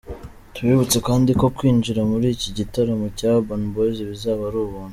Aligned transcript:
Tubibutse 0.53 0.97
kandi 1.07 1.31
ko 1.39 1.45
kwinjira 1.57 2.01
muri 2.11 2.27
iki 2.35 2.49
gitaramo 2.57 3.05
cya 3.17 3.29
Urban 3.37 3.63
Boys 3.73 3.97
bizaba 4.11 4.43
ari 4.49 4.59
ubuntu. 4.65 4.89